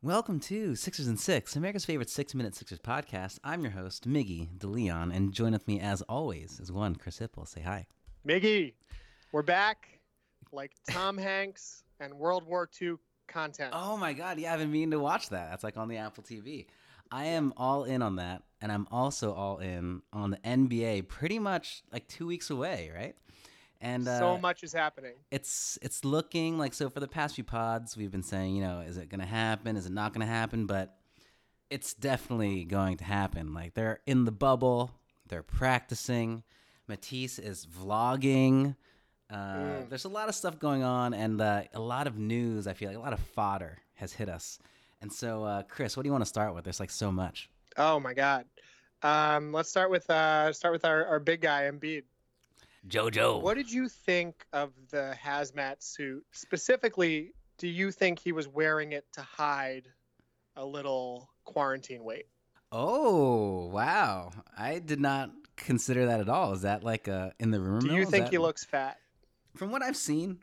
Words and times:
Welcome 0.00 0.38
to 0.42 0.76
Sixers 0.76 1.08
and 1.08 1.18
Six, 1.18 1.56
America's 1.56 1.84
favorite 1.84 2.08
six-minute 2.08 2.54
Sixers 2.54 2.78
podcast. 2.78 3.40
I'm 3.42 3.62
your 3.62 3.72
host, 3.72 4.08
Miggy 4.08 4.56
DeLeon, 4.56 5.12
and 5.12 5.32
join 5.32 5.50
with 5.50 5.66
me 5.66 5.80
as 5.80 6.02
always 6.02 6.60
is 6.60 6.70
one 6.70 6.94
Chris 6.94 7.18
Hipple. 7.18 7.48
Say 7.48 7.62
hi. 7.62 7.84
Miggy, 8.24 8.74
we're 9.32 9.42
back 9.42 9.98
like 10.52 10.70
Tom 10.88 11.18
Hanks 11.18 11.82
and 11.98 12.14
World 12.14 12.46
War 12.46 12.70
II 12.80 12.94
content. 13.26 13.72
Oh 13.74 13.96
my 13.96 14.12
God, 14.12 14.38
yeah, 14.38 14.52
I've 14.52 14.60
been 14.60 14.70
meaning 14.70 14.92
to 14.92 15.00
watch 15.00 15.30
that. 15.30 15.50
That's 15.50 15.64
like 15.64 15.76
on 15.76 15.88
the 15.88 15.96
Apple 15.96 16.22
TV. 16.22 16.66
I 17.10 17.24
am 17.24 17.52
all 17.56 17.82
in 17.82 18.00
on 18.00 18.14
that, 18.16 18.44
and 18.60 18.70
I'm 18.70 18.86
also 18.92 19.32
all 19.32 19.58
in 19.58 20.02
on 20.12 20.30
the 20.30 20.36
NBA. 20.36 21.08
Pretty 21.08 21.40
much 21.40 21.82
like 21.92 22.06
two 22.06 22.28
weeks 22.28 22.50
away, 22.50 22.92
right? 22.94 23.16
And 23.80 24.08
uh, 24.08 24.18
so 24.18 24.38
much 24.38 24.64
is 24.64 24.72
happening. 24.72 25.14
it's 25.30 25.78
it's 25.82 26.04
looking 26.04 26.58
like 26.58 26.74
so 26.74 26.90
for 26.90 26.98
the 27.00 27.06
past 27.08 27.36
few 27.36 27.44
pods 27.44 27.96
we've 27.96 28.10
been 28.10 28.22
saying 28.24 28.56
you 28.56 28.62
know 28.62 28.80
is 28.80 28.96
it 28.98 29.08
going 29.08 29.20
to 29.20 29.26
happen? 29.26 29.76
Is 29.76 29.86
it 29.86 29.92
not 29.92 30.12
going 30.12 30.26
to 30.26 30.32
happen? 30.32 30.66
But 30.66 30.96
it's 31.70 31.94
definitely 31.94 32.64
going 32.64 32.96
to 32.96 33.04
happen. 33.04 33.54
Like 33.54 33.74
they're 33.74 34.00
in 34.06 34.24
the 34.24 34.32
bubble. 34.32 34.90
They're 35.28 35.42
practicing. 35.42 36.42
Matisse 36.88 37.38
is 37.38 37.66
vlogging. 37.66 38.74
Uh, 39.30 39.34
Mm. 39.36 39.88
there's 39.90 40.06
a 40.06 40.08
lot 40.08 40.28
of 40.30 40.34
stuff 40.34 40.58
going 40.58 40.82
on 40.82 41.12
and 41.12 41.38
uh, 41.40 41.62
a 41.74 41.80
lot 41.80 42.06
of 42.06 42.16
news 42.16 42.66
i 42.66 42.72
feel 42.72 42.88
like. 42.88 42.96
A 42.96 43.00
lot 43.00 43.12
of 43.12 43.20
fodder 43.20 43.76
has 43.94 44.12
hit 44.12 44.28
us. 44.30 44.58
And 45.02 45.12
so 45.12 45.44
uh, 45.44 45.62
chris 45.64 45.96
what 45.96 46.02
do 46.02 46.08
you 46.08 46.12
want 46.12 46.22
to 46.22 46.28
start 46.28 46.54
with? 46.54 46.64
There's 46.64 46.80
like 46.80 46.90
so 46.90 47.12
much. 47.12 47.48
Oh 47.76 48.00
my 48.00 48.14
God. 48.14 48.46
Um, 49.02 49.52
let's 49.52 49.68
start 49.68 49.90
with 49.90 50.08
uh, 50.10 50.52
start 50.52 50.72
with 50.72 50.84
our, 50.84 51.04
our 51.06 51.20
big 51.20 51.42
guy 51.42 51.70
Embiid. 51.70 52.02
Jojo 52.86 53.40
What 53.42 53.54
did 53.56 53.70
you 53.70 53.88
think 53.88 54.44
of 54.52 54.72
the 54.90 55.14
hazmat 55.22 55.82
suit? 55.82 56.24
Specifically, 56.32 57.32
do 57.58 57.66
you 57.68 57.90
think 57.90 58.18
he 58.18 58.32
was 58.32 58.46
wearing 58.48 58.92
it 58.92 59.04
to 59.14 59.22
hide 59.22 59.88
a 60.56 60.64
little 60.64 61.30
quarantine 61.44 62.04
weight? 62.04 62.26
oh 62.70 63.66
wow 63.68 64.30
i 64.58 64.78
did 64.78 65.00
not 65.00 65.30
consider 65.56 66.04
that 66.04 66.20
at 66.20 66.28
all 66.28 66.52
is 66.52 66.60
that 66.62 66.84
like 66.84 67.08
uh, 67.08 67.30
in 67.40 67.50
the 67.50 67.58
rumor 67.58 67.80
Do 67.80 67.94
you 67.94 68.02
Is 68.02 68.10
think 68.10 68.26
that- 68.26 68.30
he 68.30 68.36
looks 68.38 68.62
fat? 68.64 68.98
from 69.56 69.70
what 69.72 69.82
I've 69.82 69.96
seen, 69.96 70.38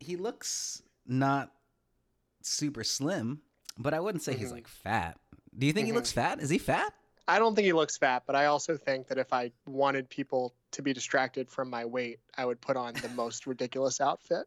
he 0.00 0.16
looks 0.16 0.82
not 1.06 1.52
super 2.42 2.82
slim, 2.82 3.42
but 3.78 3.92
I 3.94 4.00
wouldn't 4.00 4.22
say 4.22 4.34
he's 4.34 4.48
Mhm. 4.48 4.52
like 4.54 4.68
fat. 4.68 5.18
Do 5.56 5.66
you 5.66 5.72
think 5.74 5.84
he 5.86 5.92
Mhm. 5.92 5.96
looks 5.96 6.10
fat? 6.12 6.40
Is 6.40 6.48
he 6.50 6.58
fat? 6.58 6.94
I 7.28 7.38
don't 7.38 7.54
think 7.54 7.66
he 7.66 7.72
looks 7.72 7.96
fat, 7.96 8.22
but 8.26 8.36
I 8.36 8.46
also 8.46 8.76
think 8.76 9.08
that 9.08 9.18
if 9.18 9.32
I 9.32 9.50
wanted 9.66 10.08
people 10.08 10.54
to 10.72 10.82
be 10.82 10.92
distracted 10.92 11.50
from 11.50 11.68
my 11.70 11.84
weight, 11.84 12.20
I 12.36 12.44
would 12.44 12.60
put 12.60 12.76
on 12.76 12.94
the 12.94 13.08
most 13.08 13.46
ridiculous 13.48 14.00
outfit 14.00 14.46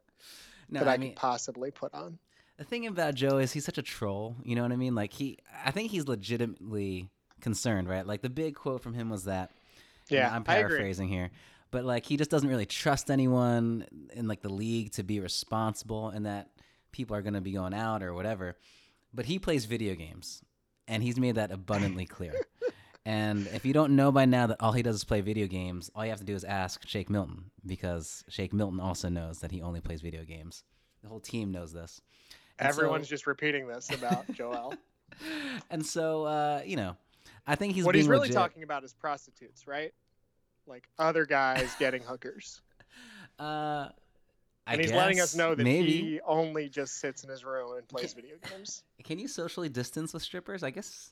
No, 0.68 0.80
that 0.80 0.88
I, 0.88 0.94
I 0.94 0.96
mean 0.96 1.10
could 1.10 1.16
possibly 1.16 1.70
put 1.70 1.92
on. 1.92 2.18
the 2.56 2.64
thing 2.64 2.86
about 2.86 3.14
Joe 3.14 3.38
is 3.38 3.52
he's 3.52 3.64
such 3.64 3.78
a 3.78 3.82
troll. 3.82 4.36
You 4.44 4.56
know 4.56 4.62
what 4.62 4.72
I 4.72 4.76
mean? 4.76 4.94
Like 4.94 5.12
he, 5.12 5.38
I 5.64 5.70
think 5.72 5.90
he's 5.90 6.06
legitimately 6.08 7.08
concerned, 7.40 7.88
right? 7.88 8.06
Like 8.06 8.22
the 8.22 8.30
big 8.30 8.54
quote 8.54 8.82
from 8.82 8.94
him 8.94 9.10
was 9.10 9.24
that. 9.24 9.50
Yeah, 10.08 10.28
I'm 10.34 10.44
I 10.48 10.56
agree. 10.56 10.70
paraphrasing 10.76 11.08
here, 11.08 11.30
but 11.70 11.84
like 11.84 12.04
he 12.04 12.16
just 12.16 12.30
doesn't 12.30 12.48
really 12.48 12.66
trust 12.66 13.10
anyone 13.10 13.86
in 14.12 14.26
like 14.26 14.42
the 14.42 14.48
league 14.48 14.90
to 14.92 15.04
be 15.04 15.20
responsible, 15.20 16.08
and 16.08 16.26
that 16.26 16.48
people 16.92 17.14
are 17.14 17.22
going 17.22 17.34
to 17.34 17.40
be 17.40 17.52
going 17.52 17.74
out 17.74 18.02
or 18.02 18.12
whatever. 18.12 18.56
But 19.14 19.26
he 19.26 19.38
plays 19.38 19.66
video 19.66 19.94
games, 19.94 20.42
and 20.88 21.02
he's 21.02 21.16
made 21.18 21.36
that 21.36 21.52
abundantly 21.52 22.06
clear. 22.06 22.34
And 23.06 23.46
if 23.48 23.64
you 23.64 23.72
don't 23.72 23.96
know 23.96 24.12
by 24.12 24.26
now 24.26 24.46
that 24.48 24.58
all 24.60 24.72
he 24.72 24.82
does 24.82 24.96
is 24.96 25.04
play 25.04 25.20
video 25.22 25.46
games, 25.46 25.90
all 25.94 26.04
you 26.04 26.10
have 26.10 26.18
to 26.20 26.24
do 26.24 26.34
is 26.34 26.44
ask 26.44 26.86
Shake 26.86 27.08
Milton 27.08 27.50
because 27.64 28.24
Shake 28.28 28.52
Milton 28.52 28.78
also 28.80 29.08
knows 29.08 29.38
that 29.40 29.50
he 29.50 29.62
only 29.62 29.80
plays 29.80 30.00
video 30.02 30.22
games. 30.24 30.64
The 31.02 31.08
whole 31.08 31.20
team 31.20 31.50
knows 31.50 31.72
this. 31.72 32.00
And 32.58 32.72
so- 32.74 32.78
Everyone's 32.80 33.08
just 33.08 33.26
repeating 33.26 33.66
this 33.66 33.88
about 33.90 34.30
Joel. 34.32 34.74
and 35.70 35.84
so, 35.84 36.24
uh, 36.24 36.62
you 36.64 36.76
know, 36.76 36.96
I 37.46 37.54
think 37.56 37.74
he's 37.74 37.84
what 37.84 37.94
he's 37.94 38.06
really 38.06 38.22
legit. 38.28 38.36
talking 38.36 38.62
about 38.64 38.84
is 38.84 38.92
prostitutes, 38.92 39.66
right? 39.66 39.92
Like 40.66 40.86
other 40.98 41.24
guys 41.26 41.74
getting 41.78 42.02
hookers. 42.02 42.60
Uh, 43.38 43.88
I 44.66 44.72
And 44.74 44.82
he's 44.82 44.92
letting 44.92 45.18
us 45.18 45.34
know 45.34 45.54
that 45.54 45.64
maybe. 45.64 45.92
he 45.92 46.20
only 46.26 46.68
just 46.68 46.98
sits 47.00 47.24
in 47.24 47.30
his 47.30 47.42
room 47.42 47.74
and 47.78 47.88
plays 47.88 48.12
video 48.12 48.34
games. 48.50 48.82
Can 49.02 49.18
you 49.18 49.28
socially 49.28 49.70
distance 49.70 50.12
with 50.12 50.22
strippers? 50.22 50.62
I 50.62 50.68
guess 50.68 51.10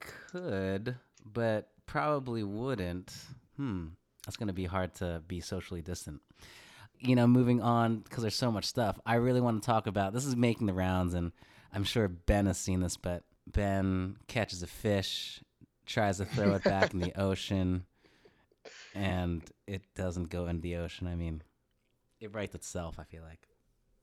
could, 0.00 0.96
but 1.24 1.68
probably 1.86 2.42
wouldn't. 2.42 3.14
Hmm, 3.56 3.88
that's 4.24 4.36
gonna 4.36 4.52
be 4.52 4.64
hard 4.64 4.94
to 4.96 5.22
be 5.26 5.40
socially 5.40 5.82
distant. 5.82 6.20
You 6.98 7.16
know, 7.16 7.26
moving 7.26 7.62
on 7.62 7.98
because 8.00 8.22
there's 8.22 8.36
so 8.36 8.52
much 8.52 8.66
stuff. 8.66 8.98
I 9.06 9.14
really 9.14 9.40
want 9.40 9.62
to 9.62 9.66
talk 9.66 9.86
about. 9.86 10.12
This 10.12 10.26
is 10.26 10.36
making 10.36 10.66
the 10.66 10.74
rounds, 10.74 11.14
and 11.14 11.32
I'm 11.72 11.84
sure 11.84 12.08
Ben 12.08 12.46
has 12.46 12.58
seen 12.58 12.80
this. 12.80 12.96
But 12.96 13.22
Ben 13.46 14.16
catches 14.28 14.62
a 14.62 14.66
fish, 14.66 15.42
tries 15.86 16.18
to 16.18 16.26
throw 16.26 16.54
it 16.54 16.64
back 16.64 16.92
in 16.92 17.00
the 17.00 17.18
ocean, 17.20 17.84
and 18.94 19.42
it 19.66 19.82
doesn't 19.94 20.28
go 20.28 20.46
in 20.46 20.60
the 20.60 20.76
ocean. 20.76 21.06
I 21.06 21.14
mean, 21.14 21.42
it 22.20 22.34
writes 22.34 22.54
itself. 22.54 22.98
I 22.98 23.04
feel 23.04 23.22
like. 23.22 23.49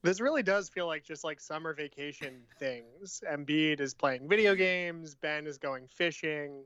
This 0.07 0.21
really 0.21 0.41
does 0.43 0.69
feel 0.69 0.87
like 0.87 1.03
just 1.03 1.23
like 1.25 1.41
summer 1.41 1.73
vacation 1.73 2.43
things. 2.59 3.21
Embiid 3.29 3.81
is 3.81 3.93
playing 3.93 4.29
video 4.29 4.55
games. 4.55 5.15
Ben 5.15 5.45
is 5.45 5.57
going 5.57 5.85
fishing. 5.87 6.63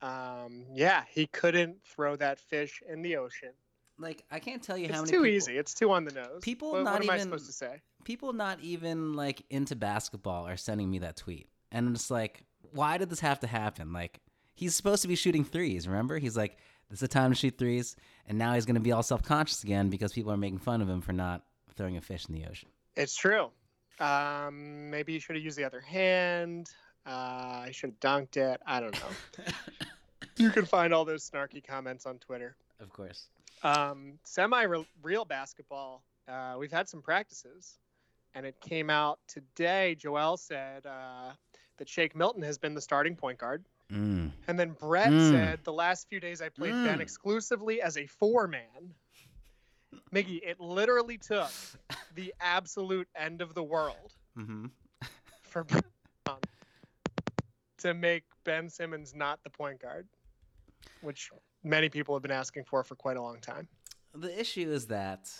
Um, 0.00 0.64
yeah, 0.74 1.04
he 1.08 1.28
couldn't 1.28 1.76
throw 1.84 2.16
that 2.16 2.40
fish 2.40 2.82
in 2.88 3.02
the 3.02 3.16
ocean. 3.16 3.52
Like 3.98 4.24
I 4.32 4.40
can't 4.40 4.60
tell 4.60 4.76
you 4.76 4.88
how 4.88 4.94
many. 4.94 5.02
It's 5.02 5.10
too 5.12 5.16
people- 5.18 5.26
easy. 5.28 5.56
It's 5.56 5.74
too 5.74 5.92
on 5.92 6.04
the 6.04 6.12
nose. 6.12 6.40
people 6.42 6.72
what, 6.72 6.82
not 6.82 6.94
what 6.94 7.02
am 7.04 7.10
I 7.10 7.14
even- 7.14 7.26
supposed 7.28 7.46
to 7.46 7.52
say? 7.52 7.80
people 8.04 8.32
not 8.32 8.58
even 8.60 9.12
like 9.12 9.44
into 9.48 9.76
basketball 9.76 10.48
are 10.48 10.56
sending 10.56 10.90
me 10.90 10.98
that 10.98 11.14
tweet 11.14 11.48
and 11.70 11.86
i'm 11.86 11.94
just 11.94 12.10
like 12.10 12.42
why 12.72 12.98
did 12.98 13.08
this 13.08 13.20
have 13.20 13.38
to 13.38 13.46
happen 13.46 13.92
like 13.92 14.18
he's 14.54 14.74
supposed 14.74 15.02
to 15.02 15.06
be 15.08 15.14
shooting 15.14 15.44
threes 15.44 15.86
remember 15.86 16.18
he's 16.18 16.36
like 16.36 16.56
this 16.90 16.96
is 16.96 17.00
the 17.00 17.06
time 17.06 17.30
to 17.30 17.36
shoot 17.36 17.56
threes 17.56 17.94
and 18.26 18.36
now 18.36 18.54
he's 18.54 18.66
going 18.66 18.74
to 18.74 18.80
be 18.80 18.90
all 18.90 19.04
self-conscious 19.04 19.62
again 19.62 19.88
because 19.88 20.12
people 20.12 20.32
are 20.32 20.36
making 20.36 20.58
fun 20.58 20.80
of 20.82 20.88
him 20.88 21.00
for 21.00 21.12
not 21.12 21.44
throwing 21.74 21.96
a 21.96 22.00
fish 22.00 22.26
in 22.28 22.34
the 22.34 22.46
ocean 22.46 22.68
It's 22.96 23.14
true. 23.16 23.50
Um, 24.00 24.90
maybe 24.90 25.12
you 25.12 25.20
should 25.20 25.36
have 25.36 25.44
used 25.44 25.56
the 25.58 25.64
other 25.64 25.80
hand. 25.80 26.68
Uh, 27.06 27.10
I 27.66 27.70
should 27.72 27.90
have 27.90 28.00
dunked 28.00 28.36
it. 28.36 28.60
I 28.66 28.80
don't 28.80 28.92
know. 28.92 29.44
you 30.36 30.50
can 30.50 30.64
find 30.64 30.92
all 30.94 31.04
those 31.04 31.28
snarky 31.28 31.64
comments 31.64 32.06
on 32.06 32.18
Twitter. 32.18 32.56
of 32.80 32.90
course 32.90 33.28
Um, 33.62 34.18
Semi 34.24 34.66
real 35.02 35.24
basketball. 35.24 36.02
Uh, 36.28 36.54
we've 36.58 36.72
had 36.72 36.88
some 36.88 37.02
practices, 37.02 37.78
and 38.34 38.46
it 38.46 38.60
came 38.60 38.90
out 38.90 39.18
today. 39.28 39.94
Joel 39.96 40.36
said 40.36 40.86
uh, 40.86 41.32
that 41.78 41.88
Shake 41.88 42.14
Milton 42.16 42.42
has 42.42 42.58
been 42.58 42.74
the 42.74 42.80
starting 42.80 43.14
point 43.16 43.38
guard. 43.38 43.64
mm. 43.90 44.30
And 44.48 44.58
then 44.58 44.72
Brett 44.72 45.12
Mm. 45.12 45.30
said 45.30 45.60
the 45.64 45.72
last 45.72 46.08
few 46.08 46.18
days 46.20 46.40
I 46.42 46.48
played 46.48 46.74
Ben 46.84 46.98
Mm. 46.98 47.02
exclusively 47.02 47.80
as 47.82 47.96
a 47.98 48.06
four 48.06 48.48
man. 48.48 48.94
Miggy, 50.14 50.40
it 50.42 50.60
literally 50.60 51.18
took 51.18 51.50
the 52.14 52.32
absolute 52.40 53.08
end 53.16 53.40
of 53.42 53.54
the 53.54 53.62
world 53.62 54.12
hmm 54.34 54.66
for 55.42 55.64
Brett 55.64 55.84
to 57.78 57.94
make 57.94 58.24
Ben 58.44 58.68
Simmons 58.68 59.14
not 59.14 59.42
the 59.44 59.50
point 59.50 59.80
guard, 59.80 60.06
which 61.00 61.30
many 61.64 61.88
people 61.88 62.14
have 62.14 62.22
been 62.22 62.30
asking 62.30 62.64
for 62.64 62.82
for 62.84 62.94
quite 62.94 63.16
a 63.16 63.22
long 63.22 63.38
time. 63.40 63.68
the 64.14 64.38
issue 64.40 64.70
is 64.70 64.86
that 64.86 65.30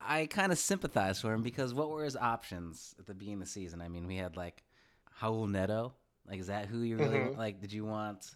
i 0.00 0.26
kind 0.26 0.52
of 0.52 0.58
sympathize 0.58 1.20
for 1.20 1.32
him 1.32 1.42
because 1.42 1.72
what 1.72 1.88
were 1.90 2.04
his 2.04 2.16
options 2.16 2.94
at 2.98 3.06
the 3.06 3.14
beginning 3.14 3.40
of 3.40 3.46
the 3.46 3.50
season 3.50 3.80
i 3.80 3.88
mean 3.88 4.06
we 4.06 4.16
had 4.16 4.36
like 4.36 4.62
Raul 5.22 5.48
Neto. 5.48 5.94
Like, 6.28 6.40
is 6.40 6.48
that 6.48 6.66
who 6.66 6.80
you 6.80 6.96
really 6.98 7.18
Mhm. 7.20 7.36
like? 7.38 7.60
Did 7.60 7.72
you 7.72 7.84
want 7.86 8.34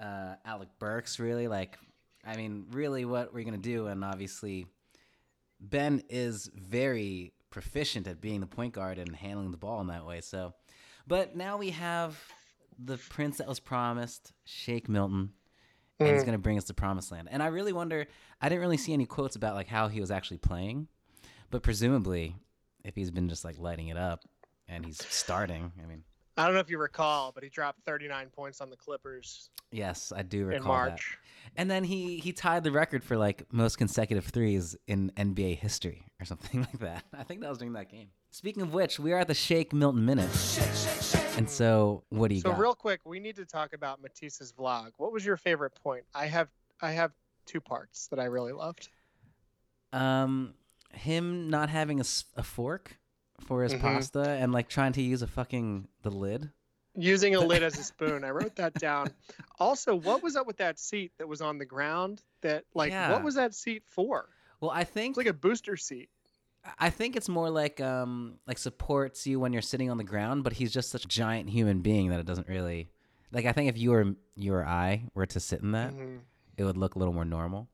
uh, 0.00 0.34
Alec 0.44 0.70
Burks 0.80 1.20
really? 1.20 1.46
Like, 1.46 1.78
I 2.24 2.36
mean, 2.36 2.66
really, 2.70 3.04
what 3.04 3.32
were 3.32 3.38
you 3.38 3.44
gonna 3.44 3.58
do? 3.58 3.86
And 3.86 4.02
obviously, 4.02 4.66
Ben 5.60 6.02
is 6.08 6.50
very 6.54 7.32
proficient 7.50 8.06
at 8.06 8.20
being 8.20 8.40
the 8.40 8.46
point 8.46 8.74
guard 8.74 8.98
and 8.98 9.14
handling 9.16 9.50
the 9.50 9.56
ball 9.56 9.80
in 9.80 9.86
that 9.88 10.04
way. 10.06 10.20
So, 10.20 10.54
but 11.06 11.34
now 11.36 11.56
we 11.56 11.70
have 11.70 12.20
the 12.78 12.98
prince 12.98 13.38
that 13.38 13.46
was 13.46 13.58
promised, 13.60 14.32
Shake 14.44 14.88
Milton, 14.88 15.32
and 15.98 16.08
he's 16.10 16.22
Mm. 16.22 16.26
gonna 16.26 16.38
bring 16.38 16.58
us 16.58 16.64
to 16.64 16.74
promised 16.74 17.10
land. 17.10 17.28
And 17.30 17.42
I 17.42 17.46
really 17.46 17.72
wonder. 17.72 18.06
I 18.40 18.48
didn't 18.50 18.60
really 18.60 18.76
see 18.76 18.92
any 18.92 19.06
quotes 19.06 19.34
about 19.36 19.54
like 19.54 19.68
how 19.68 19.88
he 19.88 20.00
was 20.00 20.10
actually 20.10 20.38
playing, 20.38 20.88
but 21.50 21.62
presumably, 21.62 22.36
if 22.84 22.94
he's 22.94 23.10
been 23.10 23.28
just 23.30 23.44
like 23.44 23.58
lighting 23.58 23.88
it 23.88 23.96
up 23.96 24.24
and 24.68 24.84
he's 24.84 25.02
starting, 25.06 25.72
I 25.82 25.86
mean. 25.86 26.04
I 26.36 26.44
don't 26.44 26.54
know 26.54 26.60
if 26.60 26.68
you 26.70 26.78
recall, 26.78 27.32
but 27.32 27.42
he 27.42 27.48
dropped 27.48 27.80
39 27.84 28.28
points 28.28 28.60
on 28.60 28.70
the 28.70 28.76
Clippers 28.76 29.50
Yes, 29.72 30.12
I 30.14 30.22
do 30.22 30.42
in 30.42 30.46
recall 30.46 30.72
that. 30.74 30.88
March. 30.90 31.18
And 31.56 31.68
then 31.70 31.82
he 31.82 32.18
he 32.18 32.32
tied 32.32 32.62
the 32.62 32.70
record 32.70 33.02
for 33.02 33.16
like 33.16 33.44
most 33.52 33.78
consecutive 33.78 34.26
threes 34.26 34.76
in 34.86 35.10
NBA 35.16 35.58
history 35.58 36.04
or 36.20 36.24
something 36.24 36.60
like 36.72 36.78
that. 36.80 37.04
I 37.16 37.24
think 37.24 37.40
that 37.40 37.48
was 37.50 37.58
during 37.58 37.72
that 37.72 37.90
game. 37.90 38.08
Speaking 38.30 38.62
of 38.62 38.72
which, 38.74 38.98
we 39.00 39.12
are 39.12 39.18
at 39.18 39.28
the 39.28 39.34
Shake 39.34 39.72
Milton 39.72 40.04
minute. 40.04 40.30
And 41.36 41.48
so, 41.50 42.04
what 42.10 42.28
do 42.28 42.34
you 42.36 42.42
So 42.42 42.50
got? 42.50 42.58
real 42.60 42.74
quick, 42.74 43.00
we 43.04 43.18
need 43.18 43.36
to 43.36 43.44
talk 43.46 43.72
about 43.72 44.00
Matisse's 44.02 44.52
vlog. 44.52 44.90
What 44.98 45.12
was 45.12 45.24
your 45.24 45.36
favorite 45.36 45.72
point? 45.82 46.04
I 46.14 46.26
have 46.26 46.48
I 46.80 46.92
have 46.92 47.12
two 47.46 47.60
parts 47.60 48.06
that 48.08 48.18
I 48.20 48.24
really 48.24 48.52
loved. 48.52 48.88
um, 49.92 50.54
him 50.92 51.50
not 51.50 51.68
having 51.70 52.00
a, 52.00 52.04
a 52.36 52.42
fork 52.42 52.98
for 53.40 53.62
his 53.62 53.74
Mhm. 53.74 53.80
pasta 53.80 54.20
and 54.30 54.52
like 54.52 54.68
trying 54.68 54.92
to 54.92 55.02
use 55.02 55.22
a 55.22 55.26
fucking 55.26 55.88
the 56.02 56.10
lid. 56.10 56.50
Using 56.94 57.34
a 57.34 57.40
lid 57.40 57.62
as 57.62 57.78
a 57.78 57.84
spoon. 57.84 58.24
I 58.24 58.30
wrote 58.30 58.56
that 58.56 58.74
down. 58.74 59.08
Also, 59.60 59.94
what 59.94 60.22
was 60.22 60.36
up 60.36 60.46
with 60.46 60.56
that 60.58 60.78
seat 60.78 61.12
that 61.18 61.28
was 61.28 61.40
on 61.40 61.58
the 61.58 61.66
ground? 61.66 62.22
That 62.40 62.64
like, 62.74 62.90
Yeah. 62.90 63.12
what 63.12 63.22
was 63.22 63.34
that 63.34 63.54
seat 63.54 63.82
for? 63.86 64.28
Well, 64.60 64.70
I 64.70 64.84
think 64.84 65.12
It's 65.12 65.18
like 65.18 65.26
a 65.26 65.32
booster 65.34 65.76
seat. 65.76 66.08
I 66.78 66.90
think 66.90 67.14
it's 67.14 67.28
more 67.28 67.48
like 67.50 67.80
um 67.80 68.40
like 68.46 68.58
supports 68.58 69.26
you 69.26 69.38
when 69.38 69.52
you're 69.52 69.62
sitting 69.62 69.90
on 69.90 69.98
the 69.98 70.04
ground, 70.04 70.42
but 70.42 70.54
he's 70.54 70.72
just 70.72 70.90
such 70.90 71.04
a 71.04 71.08
giant 71.08 71.50
human 71.50 71.80
being 71.80 72.08
that 72.08 72.18
it 72.18 72.26
doesn't 72.26 72.48
really 72.48 72.90
like 73.30 73.44
I 73.44 73.52
think 73.52 73.68
if 73.68 73.78
you 73.78 73.92
or 73.92 74.14
you 74.34 74.52
or 74.54 74.66
I 74.66 75.08
were 75.14 75.26
to 75.26 75.38
sit 75.38 75.60
in 75.60 75.72
that, 75.72 75.92
Mhm. 75.94 76.20
it 76.56 76.64
would 76.64 76.76
look 76.76 76.94
a 76.94 76.98
little 76.98 77.14
more 77.14 77.24
normal. 77.24 77.68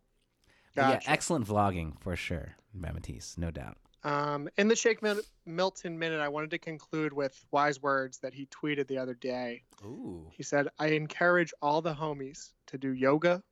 Gotcha. 0.75 1.01
yeah, 1.05 1.13
excellent 1.13 1.47
vlogging 1.47 2.01
for 2.01 2.17
sure 2.17 2.57
by 2.75 2.91
Matisse, 2.93 3.37
no 3.39 3.51
doubt. 3.51 3.77
Um, 4.05 4.49
in 4.59 4.67
the 4.69 4.75
Shake 4.77 5.03
Mil- 5.03 5.21
Milton 5.47 5.99
minute, 5.99 6.21
I 6.21 6.29
wanted 6.29 6.51
to 6.51 6.59
conclude 6.59 7.13
with 7.13 7.45
wise 7.53 7.81
words 7.81 8.19
that 8.19 8.35
he 8.35 8.47
tweeted 8.47 8.89
the 8.89 8.99
other 8.99 9.15
day. 9.15 9.63
Ooh. 9.85 10.27
He 10.33 10.43
said, 10.43 10.69
I 10.79 10.89
encourage 10.89 11.53
all 11.63 11.81
the 11.83 11.95
homies 11.95 12.53
to 12.67 12.79
do 12.79 12.93
yoga 12.93 13.43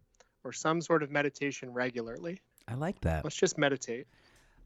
or 0.43 0.53
some 0.53 0.81
sort 0.81 1.03
of 1.03 1.11
meditation 1.11 1.73
regularly. 1.73 2.41
I 2.67 2.75
like 2.75 3.01
that. 3.03 3.23
Let's 3.25 3.37
just 3.37 3.59
meditate. 3.59 4.07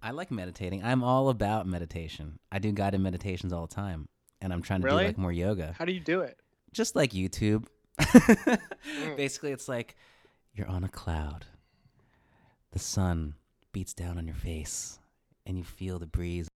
I 0.02 0.10
like 0.10 0.30
meditating. 0.30 0.82
I'm 0.82 1.02
all 1.04 1.28
about 1.28 1.66
meditation. 1.66 2.38
I 2.52 2.58
do 2.58 2.72
guided 2.72 3.00
meditations 3.00 3.52
all 3.52 3.66
the 3.66 3.74
time, 3.74 4.08
and 4.40 4.52
I'm 4.52 4.62
trying 4.62 4.80
to 4.82 4.86
Really? 4.86 5.02
do 5.04 5.06
like 5.08 5.18
more 5.18 5.32
yoga. 5.32 5.74
How 5.78 5.84
do 5.84 5.92
you 5.92 6.00
do 6.00 6.20
it? 6.20 6.38
Just 6.72 6.94
like 6.96 7.12
YouTube. 7.12 7.66
Basically, 9.16 9.52
it's 9.52 9.68
like 9.68 9.96
you're 10.54 10.68
on 10.68 10.84
a 10.84 10.88
cloud. 10.88 11.46
The 12.72 12.78
sun 12.78 13.34
beats 13.72 13.94
down 13.94 14.18
on 14.18 14.26
your 14.26 14.36
face, 14.36 14.98
and 15.46 15.58
you 15.58 15.64
feel 15.64 15.98
the 15.98 16.06
breeze 16.06 16.48